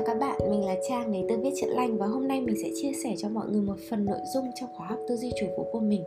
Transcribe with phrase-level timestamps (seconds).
[0.00, 2.56] chào các bạn, mình là Trang đến từ Viết chuyện Lành và hôm nay mình
[2.62, 5.30] sẽ chia sẻ cho mọi người một phần nội dung trong khóa học tư duy
[5.40, 6.04] chủ phú của mình.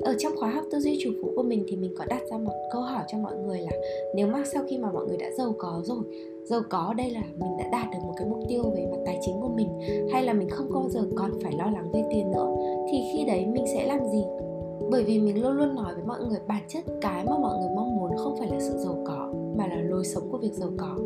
[0.00, 2.38] Ở trong khóa học tư duy chủ phú của mình thì mình có đặt ra
[2.38, 3.70] một câu hỏi cho mọi người là
[4.14, 5.98] nếu mà sau khi mà mọi người đã giàu có rồi,
[6.44, 9.18] giàu có đây là mình đã đạt được một cái mục tiêu về mặt tài
[9.26, 9.68] chính của mình
[10.12, 12.56] hay là mình không bao giờ còn phải lo lắng về tiền nữa
[12.90, 14.24] thì khi đấy mình sẽ làm gì?
[14.90, 17.70] Bởi vì mình luôn luôn nói với mọi người bản chất cái mà mọi người
[17.76, 20.70] mong muốn không phải là sự giàu có mà là lối sống của việc giàu
[20.78, 20.96] có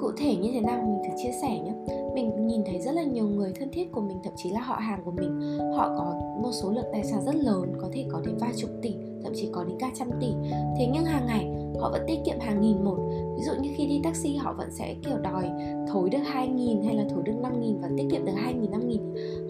[0.00, 1.72] cụ thể như thế nào mình thử chia sẻ nhé.
[2.14, 4.74] Mình nhìn thấy rất là nhiều người thân thiết của mình, thậm chí là họ
[4.74, 8.20] hàng của mình, họ có một số lượng tài sản rất lớn, có thể có
[8.26, 10.32] đến vài chục tỷ, thậm chí có đến cả trăm tỷ.
[10.78, 11.50] Thế nhưng hàng ngày,
[11.80, 12.98] họ vẫn tiết kiệm hàng nghìn một.
[13.36, 15.50] Ví dụ như khi đi taxi, họ vẫn sẽ, kiểu, đòi
[15.88, 18.54] thối được hai nghìn hay là thối được năm nghìn và tiết kiệm được hai
[18.54, 19.00] nghìn, năm nghìn.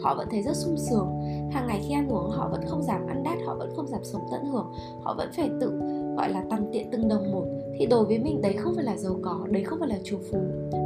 [0.02, 1.06] Họ vẫn thấy rất sung sướng.
[1.50, 4.04] Hàng ngày khi ăn uống, họ vẫn không dám ăn đắt, họ vẫn không dám
[4.04, 4.72] sống tận hưởng.
[5.02, 5.80] Họ vẫn phải tự,
[6.16, 7.44] gọi là tăng tiện từng đồng một
[7.78, 10.18] thì đối với mình đấy không phải là giàu có, đấy không phải là chủ
[10.30, 10.38] phú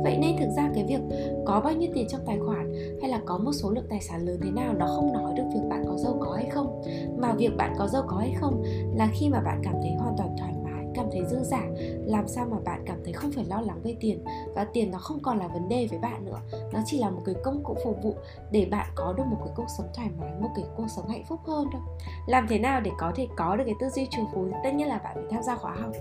[0.04, 1.00] vậy nên thực ra cái việc
[1.44, 4.26] có bao nhiêu tiền trong tài khoản hay là có một số lượng tài sản
[4.26, 6.82] lớn thế nào nó không nói được việc bạn có giàu có hay không.
[7.16, 8.62] Mà việc bạn có giàu có hay không
[8.96, 10.52] là khi mà bạn cảm thấy hoàn toàn thoải
[10.94, 11.62] cảm thấy dư giả.
[12.06, 14.24] Làm sao mà bạn cảm thấy không phải lo lắng về tiền?
[14.54, 16.38] Và tiền nó không còn là vấn đề với bạn nữa.
[16.72, 18.14] Nó chỉ là một cái công cụ phục vụ
[18.50, 21.24] để bạn có được một cái cuộc sống thoải mái, một cái cuộc sống hạnh
[21.28, 21.82] phúc hơn thôi.
[22.26, 24.46] Làm thế nào để có thể có được cái tư duy trù phú?
[24.64, 25.92] Tất nhiên là bạn phải tham gia khóa học.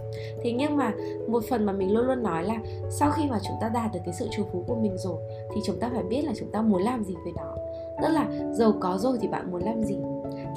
[0.43, 0.93] Thế nhưng mà
[1.27, 2.55] một phần mà mình luôn luôn nói là
[2.89, 5.17] sau khi mà chúng ta đạt được cái sự trù phú của mình rồi,
[5.55, 7.55] thì chúng ta phải biết là chúng ta muốn làm gì với nó.
[8.01, 9.97] Tức là giàu có rồi thì bạn muốn làm gì?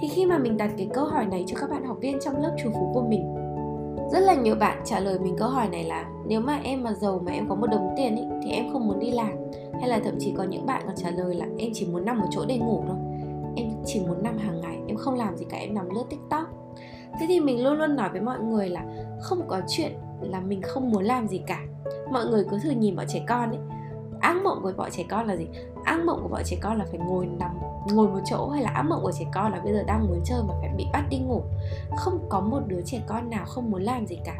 [0.00, 2.36] Thì khi mà mình đặt cái câu hỏi này cho các bạn học viên trong
[2.36, 3.25] lớp trù phú của mình
[4.12, 6.92] rất là nhiều bạn trả lời mình câu hỏi này là nếu mà em mà
[6.92, 9.32] giàu mà em có một đồng tiền ý, thì em không muốn đi làm?
[9.80, 12.20] Hay là thậm chí có những bạn còn trả lời là em chỉ muốn nằm
[12.20, 12.96] một chỗ để ngủ thôi.
[13.56, 16.46] Em chỉ muốn nằm hàng ngày em không làm gì cả em nằm lướt tiktok.
[17.20, 18.84] Thế thì mình luôn luôn nói với mọi người là
[19.20, 21.60] không có chuyện là mình không muốn làm gì cả.
[22.12, 23.58] Mọi người cứ thử nhìn bọn trẻ con ấy
[24.20, 25.46] ác mộng của bọn trẻ con là gì?
[25.84, 27.50] Ác mộng của bọn trẻ con là phải ngồi nằm
[27.94, 30.20] ngồi một chỗ hay là ác mộng của trẻ con là bây giờ đang muốn
[30.24, 31.42] chơi mà phải bị bắt đi ngủ.
[31.96, 34.36] Không có một đứa trẻ con nào không muốn làm gì cả.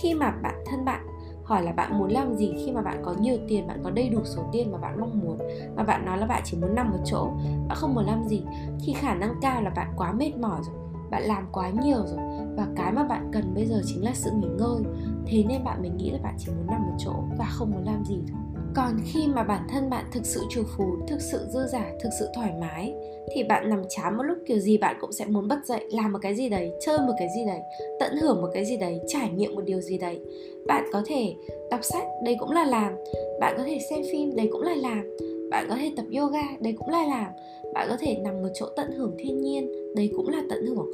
[0.00, 1.06] Khi mà bản thân bạn
[1.44, 4.08] hỏi là bạn muốn làm gì, khi mà bạn có nhiều tiền, bạn có đầy
[4.08, 5.38] đủ số tiền mà bạn mong muốn,
[5.76, 7.28] mà bạn nói là bạn chỉ muốn nằm một chỗ,
[7.68, 8.42] bạn không muốn làm gì,
[8.80, 10.74] thì khả năng cao là bạn quá mệt mỏi rồi,
[11.10, 12.18] bạn làm quá nhiều rồi.
[12.56, 14.82] Và cái mà bạn cần bây giờ chính là sự nghỉ ngơi.
[15.26, 17.84] Thế nên bạn mới nghĩ là bạn chỉ muốn nằm một chỗ và không muốn
[17.84, 18.40] làm gì thôi
[18.74, 22.10] còn khi mà bản thân bạn thực sự trù phú thực sự dư giả thực
[22.18, 22.94] sự thoải mái,
[23.34, 26.12] thì bạn nằm chán một lúc, kiểu gì bạn cũng sẽ muốn bật dậy, làm
[26.12, 27.60] một cái gì đấy, chơi một cái gì đấy,
[28.00, 30.20] tận hưởng một cái gì đấy, trải nghiệm một điều gì đấy.
[30.66, 31.34] Bạn có thể
[31.70, 32.92] đọc sách đây cũng là làm.
[33.40, 35.16] Bạn có thể xem phim đây cũng là làm.
[35.50, 37.32] Bạn có thể tập yoga đây cũng là làm.
[37.74, 40.90] Bạn có thể nằm một chỗ tận hưởng thiên nhiên đây cũng là tận hưởng.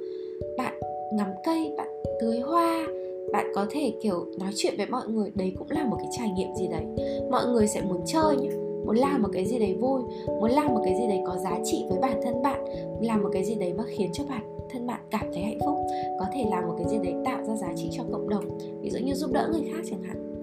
[0.59, 0.81] Bạn
[1.13, 1.89] ngắm cây, bạn
[2.21, 2.87] tưới hoa
[3.33, 6.31] bạn có thể, kiểu, nói chuyện với mọi người, đấy cũng là một cái trải
[6.31, 6.85] nghiệm gì đấy.
[7.31, 8.51] Mọi người sẽ muốn chơi nhá,
[8.87, 11.59] muốn làm một cái gì đấy vui, muốn làm một cái gì đấy có giá
[11.65, 12.65] trị với bản thân bạn,
[13.03, 15.77] làm một cái gì đấy mà khiến cho bản thân bạn cảm thấy hạnh phúc,
[16.21, 18.91] có thể làm một cái gì đấy tạo ra giá trị cho cộng đồng, ví
[18.91, 20.43] dụ như giúp đỡ người khác chẳng hạn.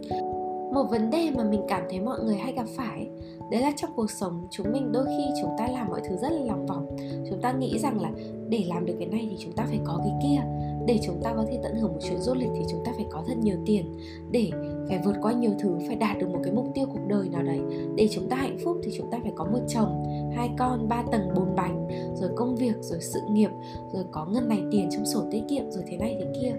[0.73, 3.07] Một vấn đề mà mình cảm thấy mọi người hay gặp phải
[3.53, 6.29] đấy là trong cuộc sống chúng mình đôi khi chúng ta làm mọi thứ rất
[6.31, 6.97] là lòng vòng.
[7.29, 8.11] Chúng ta nghĩ rằng là
[8.49, 10.41] để làm được cái này thì chúng ta phải có cái kia.
[10.87, 13.05] Để chúng ta có thể tận hưởng một chuyến du lịch thì chúng ta phải
[13.09, 13.97] có thật nhiều tiền.
[14.31, 14.49] Để
[14.87, 17.43] phải vượt qua nhiều thứ, phải đạt được một cái mục tiêu cuộc đời nào
[17.43, 17.59] đấy.
[17.95, 20.03] Để chúng ta hạnh phúc thì chúng ta phải có một chồng,
[20.35, 21.87] hai con, ba tầng, bốn bánh.
[22.15, 23.49] Rồi công việc, rồi sự nghiệp,
[23.93, 26.55] rồi có ngân này tiền trong sổ tiết kiệm, rồi thế này thế kia.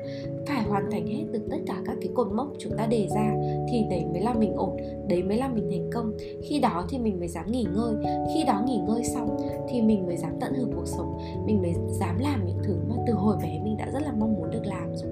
[0.47, 3.35] Phải hoàn thành hết được tất cả các cái cột mốc chúng ta đề ra
[3.71, 4.77] thì đấy mới là mình ổn,
[5.09, 6.13] đấy mới là mình thành công.
[6.43, 7.95] Khi đó thì mình mới dám nghỉ ngơi.
[8.35, 9.37] Khi đó nghỉ ngơi xong
[9.69, 11.19] thì mình mới dám tận hưởng cuộc sống.
[11.47, 14.35] Mình mới dám làm những thứ mà từ hồi bé mình đã rất là mong
[14.35, 15.11] muốn được làm rồi.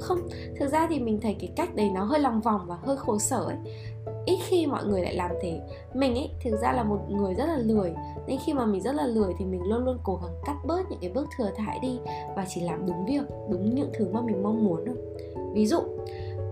[0.00, 0.18] Không,
[0.58, 3.18] thực ra thì mình thấy cái cách đấy nó hơi lòng vòng và hơi khổ
[3.18, 3.56] sở ấy.
[4.26, 5.60] Ít khi mọi người lại làm thế.
[5.94, 7.94] Mình ấy, thực ra là một người rất là lười.
[8.26, 10.90] Nên khi mà mình rất là lười thì mình luôn luôn cố gắng cắt bớt
[10.90, 11.98] những cái bước thừa thải đi
[12.36, 14.96] và chỉ làm đúng việc, đúng những thứ mà mình mong muốn thôi.
[15.52, 15.80] Ví dụ,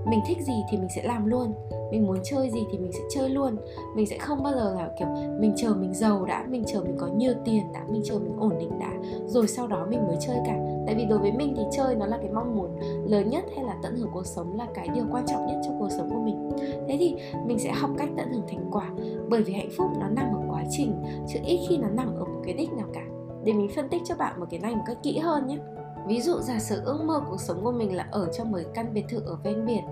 [0.06, 1.52] mình thích gì thì mình sẽ làm luôn
[1.92, 3.56] mình muốn chơi gì thì mình sẽ chơi luôn.
[3.96, 5.08] Mình sẽ không bao giờ là, kiểu,
[5.40, 8.36] mình chờ mình giàu đã, mình chờ mình có nhiều tiền đã, mình chờ mình
[8.38, 8.92] ổn định đã,
[9.26, 10.58] rồi sau đó mình mới chơi cả.
[10.86, 12.70] Tại vì đối với mình thì chơi nó là cái mong muốn
[13.06, 15.78] lớn nhất hay là tận hưởng cuộc sống là cái điều quan trọng nhất trong
[15.80, 16.50] cuộc sống của mình.
[16.88, 17.16] Thế thì
[17.46, 18.90] mình sẽ học cách tận hưởng thành quả,
[19.28, 20.94] bởi vì hạnh phúc nó nằm ở quá trình,
[21.28, 23.04] chứ ít khi nó nằm ở một cái đích nào cả.
[23.44, 25.58] Để mình phân tích cho bạn một cái này một cách kỹ hơn nhé.
[26.06, 28.94] Ví dụ giả sử ước mơ cuộc sống của mình là ở trong một căn
[28.94, 29.84] biệt thự ở ven biển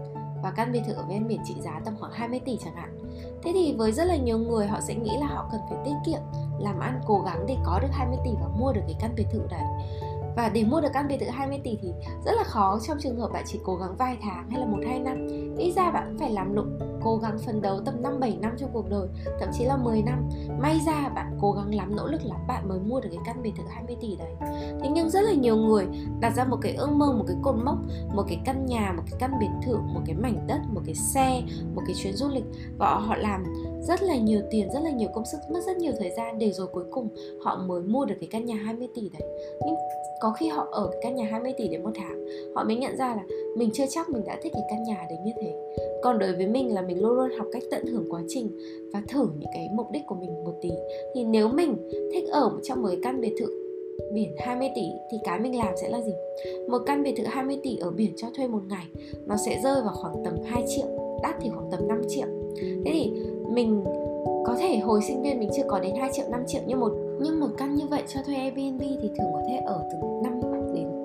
[0.43, 2.99] và căn biệt thự ở ven biển trị giá tầm khoảng 20 tỷ chẳng hạn.
[3.43, 5.95] Thế thì với rất là nhiều người, họ sẽ nghĩ là họ cần phải tiết
[6.07, 6.21] kiệm,
[6.59, 9.27] làm ăn, cố gắng để có được 20 tỷ và mua được cái căn biệt
[9.33, 9.63] thự đấy.
[10.37, 11.93] Và để mua được căn biệt thự 20 tỷ thì
[12.25, 14.79] rất là khó trong trường hợp bạn chỉ cố gắng vài tháng hay là một
[14.87, 15.29] hai năm.
[15.59, 18.53] Ít ra bạn cũng phải làm lụng cố gắng phấn đấu tầm 5 7 năm
[18.59, 19.09] trong cuộc đời,
[19.41, 20.29] thậm chí là 10 năm.
[20.59, 23.43] May ra bạn cố gắng lắm, nỗ lực lắm bạn mới mua được cái căn
[23.43, 24.33] biệt thự 20 tỷ đấy.
[24.81, 25.87] Thế nhưng rất là nhiều người
[26.21, 27.77] đặt ra một cái ước mơ, một cái cột mốc,
[28.15, 30.95] một cái căn nhà, một cái căn biệt thự, một cái mảnh đất, một cái
[30.95, 31.43] xe,
[31.75, 32.45] một cái chuyến du lịch
[32.79, 33.45] và họ làm
[33.83, 36.53] rất là nhiều tiền, rất là nhiều công sức, mất rất nhiều thời gian để
[36.53, 37.09] rồi cuối cùng
[37.45, 39.29] họ mới mua được cái căn nhà 20 tỷ đấy.
[39.67, 39.75] Nhưng
[40.21, 42.25] có khi họ ở cái căn nhà 20 tỷ đến một tháng,
[42.55, 43.23] họ mới nhận ra là
[43.57, 45.71] mình chưa chắc mình đã thích cái căn nhà đấy như thế
[46.03, 48.51] còn đối với mình là mình luôn luôn học cách tận hưởng quá trình
[48.93, 50.71] và thử những cái mục đích của mình một tí
[51.15, 51.77] thì nếu mình
[52.13, 53.47] thích ở trong một cái căn biệt thự
[54.13, 56.13] biển 20 tỷ thì cái mình làm sẽ là gì?
[56.69, 58.87] Một căn biệt thự 20 tỷ ở biển cho thuê một ngày
[59.27, 60.87] nó sẽ rơi vào khoảng tầm 2 triệu,
[61.23, 62.27] đắt thì khoảng tầm 5 triệu.
[62.57, 63.13] Thế thì
[63.49, 63.85] mình
[64.47, 66.93] có thể hồi sinh viên mình chưa có đến 2 triệu 5 triệu nhưng một
[67.23, 70.41] nhưng một căn như vậy cho thuê Airbnb thì thường có thể ở từ 5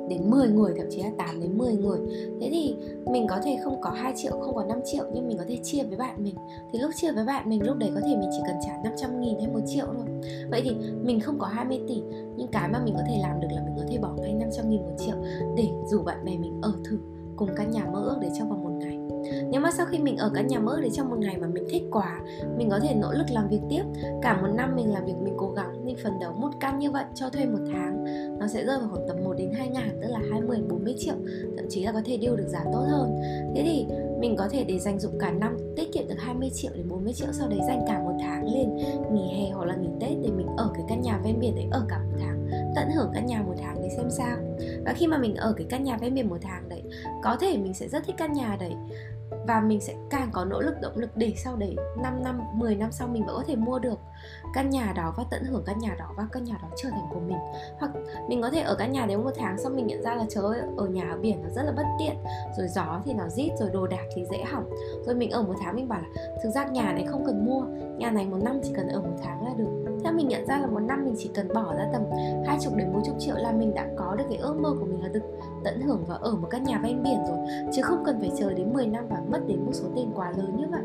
[0.10, 2.00] đến 10 người, thậm chí là 8 đến 10 người.
[2.42, 2.76] Thế thì
[3.06, 5.58] mình có thể không có 2 triệu, không có 5 triệu, nhưng mình có thể
[5.64, 6.36] chia với bạn mình.
[6.72, 9.22] Thì lúc chia với bạn mình, lúc đấy có thể mình chỉ cần trả 500
[9.22, 10.06] nghìn hay 1 triệu thôi.
[10.52, 12.02] Vậy thì mình không có 20 tỷ,
[12.38, 14.70] nhưng cái mà mình có thể làm được là mình có thể bỏ ngay 500
[14.70, 15.16] nghìn 1 triệu
[15.56, 16.98] để rủ bạn bè mình ở thử
[17.36, 18.65] cùng căn nhà mơ ước để trong vòng
[19.52, 21.64] nếu mà sau khi mình ở căn nhà mơ đấy trong một ngày mà mình
[21.70, 22.20] thích quá,
[22.58, 23.84] mình có thể nỗ lực làm việc tiếp.
[24.22, 26.92] Cả một năm mình làm việc, mình cố gắng, mình phấn đấu một căn như
[26.92, 28.04] vậy cho thuê một tháng,
[28.40, 31.16] nó sẽ rơi vào khoảng tầm 1 đến 2 ngàn, tức là 20 40 triệu,
[31.58, 33.16] thậm chí là có thể điêu được giá tốt hơn.
[33.56, 33.86] Thế thì
[34.20, 37.14] mình có thể để dành dụng cả năm tiết kiệm được 20 triệu đến 40
[37.14, 38.76] triệu, sau đấy dành cả một tháng lên
[39.14, 41.68] nghỉ hè hoặc là nghỉ Tết để mình ở cái căn nhà ven biển đấy
[41.72, 44.38] ở cả một tháng tận hưởng căn nhà một tháng để xem sao.
[44.86, 46.84] Và khi mà mình ở cái căn nhà ven biển một tháng đấy,
[47.24, 48.74] có thể mình sẽ rất thích căn nhà đấy
[49.48, 52.76] và mình sẽ càng có nỗ lực động lực để sau đấy 5 năm, 10
[52.76, 54.00] năm sau mình vẫn có thể mua được
[54.54, 57.08] căn nhà đó và tận hưởng căn nhà đó và căn nhà đó trở thành
[57.14, 57.38] của mình.
[57.80, 57.92] Hoặc
[58.30, 60.44] mình có thể ở căn nhà đấy một tháng xong mình nhận ra là trời
[60.44, 62.16] ơi ở nhà ở biển nó rất là bất tiện
[62.58, 64.70] rồi gió thì nó rít rồi đồ đạc thì dễ hỏng.
[65.06, 66.08] Rồi mình ở một tháng mình bảo là
[66.44, 67.62] thực ra nhà này không cần mua
[67.98, 70.00] nhà này một năm chỉ cần ở một tháng là được.
[70.04, 72.02] Theo mình nhận ra là một năm mình chỉ cần bỏ ra tầm
[72.46, 74.86] hai chục đến bốn chục triệu là mình đã có được cái ước mơ của
[74.86, 75.24] mình là được
[75.64, 77.38] tận hưởng và ở một căn nhà ven biển rồi.
[77.76, 80.32] Chứ không cần phải chờ đến 10 năm và mất đến một số tiền quá
[80.38, 80.84] lớn như vậy.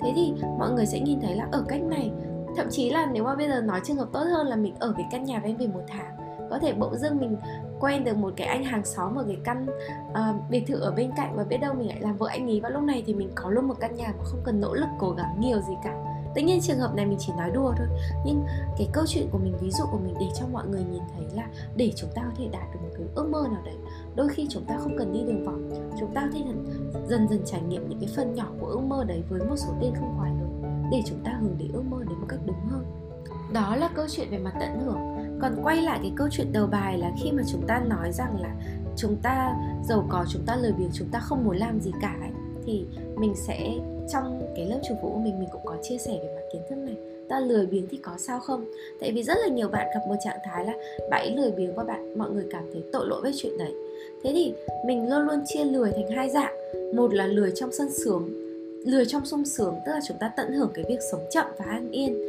[0.00, 2.10] Thế thì mọi người sẽ nhìn thấy là ở cách này
[2.56, 4.94] thậm chí là nếu mà bây giờ nói trường hợp tốt hơn là mình ở
[4.96, 6.16] cái căn nhà ven biển một tháng
[6.50, 7.36] có thể bỗng dưng mình
[7.80, 9.66] quen được một cái anh hàng xóm ở cái căn
[10.10, 12.60] uh, biệt thự ở bên cạnh và biết đâu mình lại làm vợ anh ấy.
[12.60, 14.88] Và lúc này thì mình có luôn một căn nhà mà không cần nỗ lực
[14.98, 16.04] cố gắng nhiều gì cả.
[16.34, 17.86] Tất nhiên trường hợp này mình chỉ nói đùa thôi
[18.24, 18.42] nhưng
[18.78, 21.24] cái câu chuyện của mình ví dụ của mình để cho mọi người nhìn thấy
[21.34, 23.76] là để chúng ta có thể đạt được một cái ước mơ nào đấy
[24.16, 25.70] đôi khi chúng ta không cần đi đường vòng
[26.00, 26.42] chúng ta nên
[27.08, 29.68] dần dần trải nghiệm những cái phần nhỏ của ước mơ đấy với một số
[29.80, 30.62] tiền không quá lớn
[30.92, 32.84] để chúng ta hướng đến ước mơ đến một cách đúng hơn.
[33.52, 34.98] Đó là câu chuyện về mặt tận hưởng.
[35.40, 38.40] Còn quay lại cái câu chuyện đầu bài là khi mà chúng ta nói rằng
[38.40, 38.54] là
[38.96, 42.16] chúng ta giàu có chúng ta lười biếng chúng ta không muốn làm gì cả
[42.20, 42.30] ấy,
[42.64, 42.86] thì
[43.16, 43.78] mình sẽ
[44.12, 46.62] trong cái lớp chủ vụ của mình mình cũng có chia sẻ về mặt kiến
[46.70, 46.96] thức này
[47.30, 48.64] ta lười biếng thì có sao không?
[49.00, 50.72] Tại vì rất là nhiều bạn gặp một trạng thái là
[51.10, 53.72] bạn lười biếng và bạn, mọi người cảm thấy tội lỗi với chuyện đấy.
[54.22, 54.52] Thế thì
[54.86, 56.54] mình luôn luôn chia lười thành hai dạng.
[56.94, 58.46] Một là lười trong sân sướng
[58.84, 61.64] lười trong sung sướng, tức là chúng ta tận hưởng cái việc sống chậm và
[61.64, 62.26] an yên,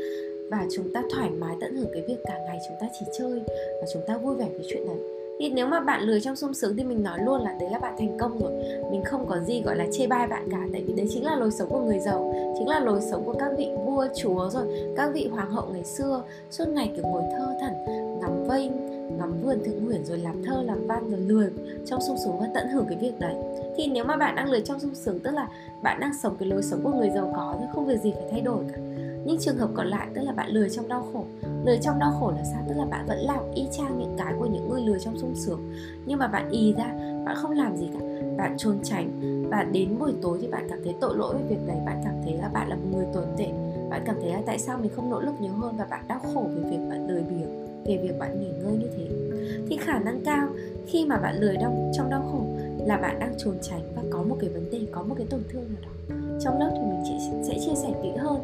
[0.49, 3.41] và chúng ta thoải mái tận hưởng cái việc cả ngày chúng ta chỉ chơi,
[3.81, 4.97] và chúng ta vui vẻ với chuyện đấy
[5.41, 7.79] thì nếu mà bạn lười trong sung sướng thì mình nói luôn là đấy là
[7.79, 8.51] bạn thành công rồi.
[8.91, 11.35] Mình không có gì gọi là chê bai bạn cả, tại vì đấy chính là
[11.35, 14.93] lối sống của người giàu, chính là lối sống của các vị vua, chúa rồi,
[14.97, 16.23] các vị hoàng hậu ngày xưa.
[16.51, 17.73] Suốt ngày kiểu ngồi thơ thẩn,
[18.19, 18.69] ngắm vây
[19.17, 21.49] ngắm vườn thượng nguyện rồi làm thơ, làm văn rồi lười
[21.85, 23.35] trong sung sướng và tận hưởng cái việc đấy.
[23.77, 25.47] Thì nếu mà bạn đang lười trong sung sướng, tức là
[25.83, 28.27] bạn đang sống cái lối sống của người giàu có thì không việc gì phải
[28.31, 28.79] thay đổi cả.
[29.25, 31.25] Những trường hợp còn lại tức là bạn lười trong đau khổ.
[31.65, 32.65] Lười trong đau khổ là sao?
[32.67, 35.35] Tức là bạn vẫn làm y chang những cái của những người lười trong sung
[35.35, 35.73] sướng.
[36.05, 36.93] Nhưng mà bạn ì ra
[37.25, 37.99] bạn không làm gì cả.
[38.37, 39.11] Bạn trốn tránh.
[39.49, 42.13] Và đến buổi tối thì bạn cảm thấy tội lỗi về việc này, bạn cảm
[42.23, 43.47] thấy là bạn là một người tồi tệ.
[43.89, 46.19] Bạn cảm thấy là tại sao mình không nỗ lực nhiều hơn và bạn đau
[46.33, 49.07] khổ về việc bạn lười biếng về việc bạn nghỉ ngơi như thế.
[49.69, 50.47] Thì khả năng cao
[50.87, 52.45] khi mà bạn lười đau trong đau khổ
[52.85, 55.41] là bạn đang trốn tránh và có một cái vấn đề có một cái tổn
[55.49, 57.03] thương nào đó trong lớp thì mình
[57.47, 58.39] sẽ chia sẻ kỹ hơn.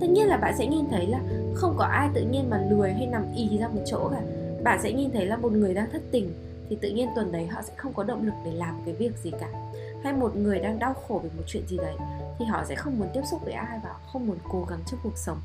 [0.00, 1.20] Tất nhiên là bạn sẽ nhìn thấy là
[1.54, 4.20] không có ai tự nhiên mà lười hay nằm ì ra một chỗ cả.
[4.62, 6.32] Bạn sẽ nhìn thấy là một người đang thất tình,
[6.68, 9.12] thì tự nhiên tuần đấy họ sẽ không có động lực để làm cái việc
[9.22, 9.48] gì cả.
[10.02, 11.94] Hay một người đang đau khổ về một chuyện gì đấy,
[12.38, 15.00] thì họ sẽ không muốn tiếp xúc với ai và không muốn cố gắng trong
[15.02, 15.38] cuộc sống.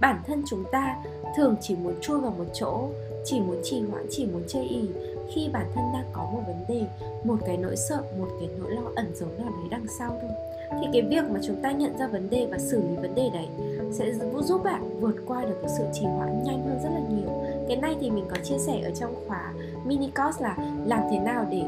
[0.00, 0.96] Bản thân chúng ta
[1.36, 2.88] thường chỉ muốn chui vào một chỗ,
[3.24, 4.88] chỉ muốn trì hoãn, chỉ muốn chê ý
[5.34, 6.86] khi bản thân đang có một vấn đề,
[7.24, 10.30] một cái nỗi sợ, một cái nỗi lo ẩn giấu nào đấy đằng sau thôi
[10.70, 13.30] thì cái việc mà chúng ta nhận ra vấn đề và xử lý vấn đề
[13.32, 13.48] đấy
[13.92, 17.42] sẽ giúp bạn vượt qua được cái sự trì hoãn nhanh hơn rất là nhiều.
[17.68, 19.52] Cái này thì mình có chia sẻ ở trong khóa
[19.84, 20.56] mini course là
[20.86, 21.62] làm thế nào để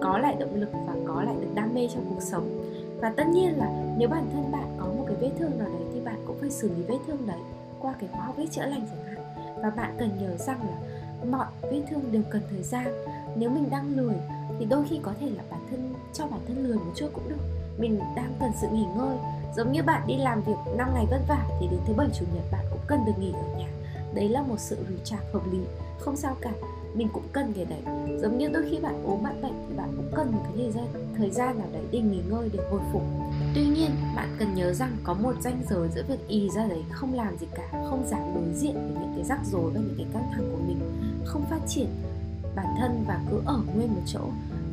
[0.00, 2.48] có lại động lực và có lại được đam mê trong cuộc sống.
[3.00, 5.88] Và tất nhiên là nếu bản thân bạn có một cái vết thương nào đấy
[5.94, 7.40] thì bạn cũng phải xử lý vết thương đấy
[7.80, 9.24] qua cái khóa học vết chữa lành chẳng hạn.
[9.62, 10.76] Và bạn cần nhớ rằng là
[11.30, 12.86] mọi vết thương đều cần thời gian.
[13.36, 14.14] Nếu mình đang lười
[14.58, 17.28] thì đôi khi có thể là bản thân, cho bản thân lười một chút cũng
[17.28, 19.16] được mình đang cần sự nghỉ ngơi.
[19.56, 22.24] Giống như bạn đi làm việc 5 ngày vất vả thì đến thứ bảy, chủ
[22.34, 23.68] nhật bạn cũng cần được nghỉ ở nhà.
[24.14, 25.58] Đấy là một sự recharge hợp lý.
[25.98, 26.50] Không sao cả,
[26.94, 27.82] mình cũng cần cái đấy.
[28.18, 30.72] Giống như đôi khi bạn ốm, bạn bệnh thì bạn cũng cần một cái thời
[30.72, 30.86] gian
[31.18, 33.02] thời gian nào đấy để nghỉ ngơi, để hồi phục.
[33.54, 36.82] Tuy nhiên, bạn cần nhớ rằng có một ranh giới giữa việc ì ra đấy
[36.90, 39.94] không làm gì cả, không dám đối diện với những cái rắc rối và những
[39.96, 40.78] cái căng thẳng của mình,
[41.24, 41.88] không phát triển
[42.56, 44.20] bản thân và cứ ở nguyên một chỗ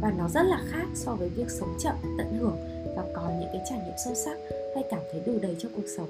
[0.01, 2.57] và nó rất là khác so với việc sống chậm, tận hưởng
[2.95, 4.37] và có những cái trải nghiệm sâu sắc
[4.75, 6.07] hay cảm thấy đủ đầy trong cuộc sống.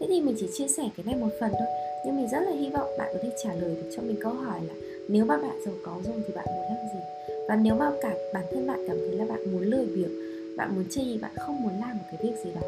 [0.00, 1.68] Thế thì mình chỉ chia sẻ cái này một phần thôi,
[2.06, 4.32] nhưng mình rất là hy vọng bạn có thể trả lời được cho mình câu
[4.32, 4.74] hỏi là
[5.08, 7.00] nếu mà bạn giàu có rồi thì bạn muốn làm gì?
[7.48, 10.12] Và nếu mà cả bản thân bạn cảm thấy là bạn muốn lười biếng,
[10.56, 12.60] bạn muốn chê bạn không muốn làm một cái việc gì đó,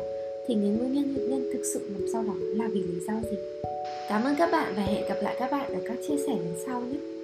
[0.46, 3.14] thì cái nguyên nhân nguyên nhân thực sự nằm sau đó là vì lý do
[3.30, 3.36] gì?
[4.08, 6.54] Cảm ơn các bạn và hẹn gặp lại các bạn ở các chia sẻ lần
[6.66, 7.15] sau nhé!